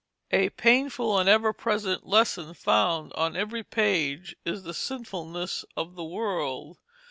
A 0.31 0.49
painful 0.49 1.19
and 1.19 1.29
ever 1.29 1.53
present 1.53 2.07
lesson 2.07 2.55
found 2.55 3.13
on 3.13 3.35
every 3.35 3.61
page 3.63 4.35
is 4.43 4.63
the 4.63 4.73
sinfulness 4.73 5.63
of 5.77 5.93
the 5.93 6.03
world. 6.03 6.79